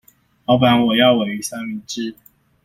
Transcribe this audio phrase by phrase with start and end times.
[0.47, 2.15] 老闆我要鮪魚三明治